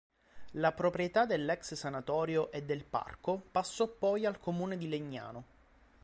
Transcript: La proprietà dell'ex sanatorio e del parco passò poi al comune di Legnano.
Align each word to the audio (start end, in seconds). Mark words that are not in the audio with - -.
La 0.53 0.71
proprietà 0.71 1.27
dell'ex 1.27 1.75
sanatorio 1.75 2.51
e 2.51 2.63
del 2.63 2.85
parco 2.85 3.39
passò 3.51 3.85
poi 3.87 4.25
al 4.25 4.39
comune 4.39 4.75
di 4.75 4.89
Legnano. 4.89 5.43